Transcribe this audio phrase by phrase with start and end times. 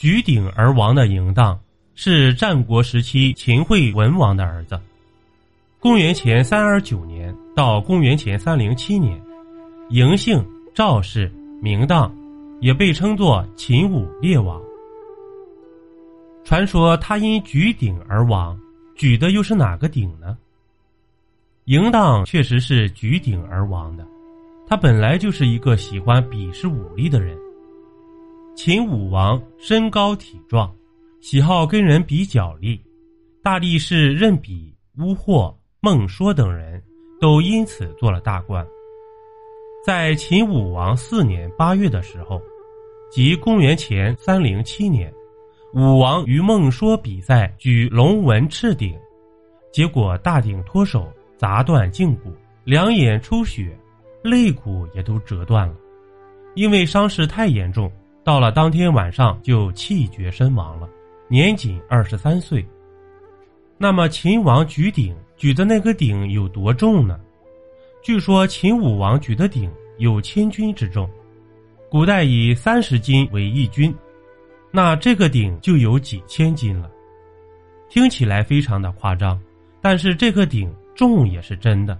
[0.00, 1.60] 举鼎而亡的嬴荡，
[1.94, 4.80] 是战国时期秦惠文王的儿子。
[5.78, 9.20] 公元前三二九年到公元前三零七年，
[9.90, 10.42] 嬴姓
[10.74, 12.10] 赵氏，名荡，
[12.62, 14.58] 也被称作秦武烈王。
[16.44, 18.58] 传说他因举鼎而亡，
[18.96, 20.34] 举的又是哪个鼎呢？
[21.66, 24.06] 嬴荡确实是举鼎而亡的，
[24.66, 27.36] 他本来就是一个喜欢比试武力的人。
[28.62, 30.70] 秦武王身高体壮，
[31.22, 32.78] 喜好跟人比脚力，
[33.42, 35.56] 大力士任比、乌霍。
[35.80, 36.82] 孟说等人
[37.18, 38.62] 都因此做了大官。
[39.82, 42.38] 在秦武王四年八月的时候，
[43.10, 45.10] 即公元前三零七年，
[45.72, 48.94] 武王与孟说比赛举龙纹赤鼎，
[49.72, 52.30] 结果大鼎脱手，砸断胫骨，
[52.64, 53.74] 两眼出血，
[54.22, 55.74] 肋骨也都折断了。
[56.54, 57.90] 因为伤势太严重，
[58.22, 60.88] 到了当天晚上就气绝身亡了，
[61.28, 62.64] 年仅二十三岁。
[63.78, 65.16] 那么秦王举鼎。
[65.36, 67.18] 举的那个鼎有多重呢？
[68.02, 71.08] 据说秦武王举的鼎有千钧之重，
[71.88, 73.94] 古代以三十斤为一钧，
[74.70, 76.90] 那这个鼎就有几千斤了。
[77.88, 79.40] 听起来非常的夸张，
[79.80, 81.98] 但是这个鼎重也是真的。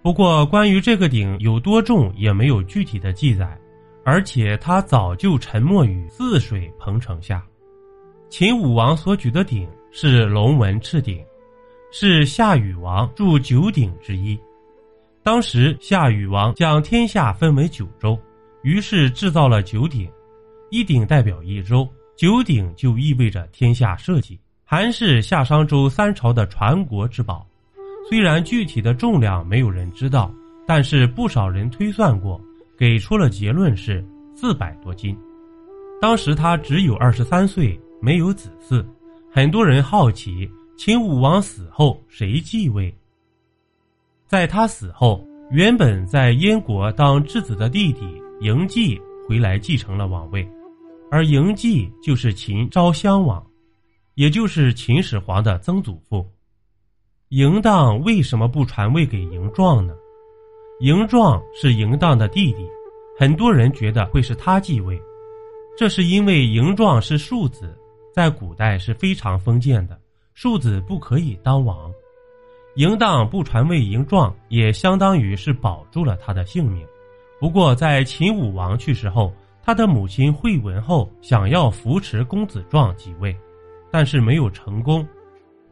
[0.00, 3.59] 不过关于这个鼎有多重也没有具体的记载，
[4.04, 7.44] 而且他早就沉没于泗水彭城下。
[8.28, 11.24] 秦武王所举的鼎是龙纹赤鼎。
[11.92, 14.38] 是夏禹王铸九鼎之一。
[15.24, 18.16] 当时夏禹王将天下分为九州，
[18.62, 20.08] 于是制造了九鼎，
[20.70, 21.84] 一鼎代表一州，
[22.16, 27.44] 九鼎就意味着天下社稷，还是夏商周三朝的传国之宝。
[28.08, 30.32] 虽然具体的重量没有人知道，
[30.68, 32.40] 但是不少人推算过，
[32.80, 34.02] 给出了结论是
[34.34, 35.14] 四百多斤。
[36.00, 38.82] 当时他只有二十三岁，没有子嗣，
[39.30, 40.50] 很多人好奇。
[40.78, 42.90] 秦武王死后谁继位？
[44.26, 48.00] 在他死后，原本在燕国当质子的弟弟
[48.40, 50.48] 嬴稷回来继承了王位，
[51.10, 53.46] 而嬴稷就是秦昭襄王，
[54.14, 56.26] 也就是秦始皇的曾祖父。
[57.28, 59.94] 嬴荡为什么不传位给嬴壮呢？
[60.80, 62.66] 嬴壮是嬴荡的弟弟，
[63.18, 64.98] 很多人觉得会是他继位，
[65.76, 67.78] 这是因为嬴壮是庶子，
[68.14, 70.00] 在古代是非常封建的。
[70.32, 71.92] 庶子不可以当王，
[72.76, 76.82] 嬴荡不传位嬴壮，也相当于是保住了他的性命。
[77.38, 79.30] 不过，在秦武王去世后，
[79.62, 83.36] 他的母亲惠文后想要扶持公子壮继位，
[83.90, 85.06] 但是没有成功。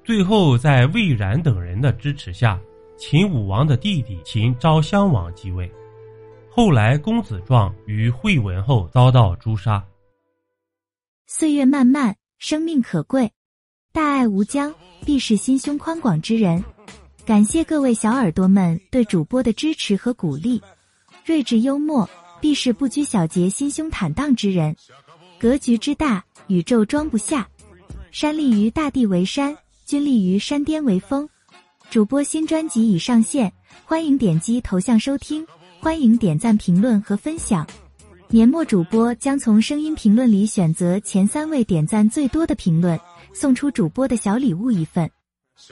[0.05, 2.61] 最后，在魏冉等人的支持下，
[2.99, 5.71] 秦武王的弟弟秦昭襄王即位。
[6.51, 9.83] 后来，公子壮与惠文后遭到诛杀。
[11.29, 13.31] 岁月漫漫，生命可贵。
[13.93, 14.75] 大爱无疆，
[15.07, 16.65] 必是心胸宽广之人。
[17.25, 20.61] 感谢各位小耳朵们对主播的支持和鼓励。
[21.25, 22.09] 睿智幽默，
[22.41, 24.75] 必是不拘小节、心胸坦荡之人。
[25.39, 27.49] 格局之大，宇宙装不下。
[28.11, 31.29] 山立于大地为山，君立于山巅为峰。
[31.91, 33.51] 主播新专辑已上线，
[33.87, 35.47] 欢迎点击头像收听，
[35.81, 37.67] 欢迎点赞、评论和分享。
[38.29, 43.01] 年末主播将从声音评论里选择前三位点赞最多的评论。
[43.33, 45.11] 送出主播的小礼物一份，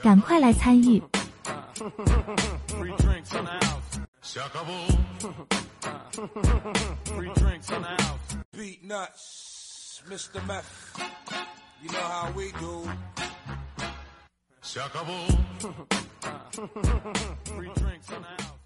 [0.01, 1.01] 赶快来参与！
[14.67, 15.13] Se acabó.
[17.45, 18.56] Free drinks on the house.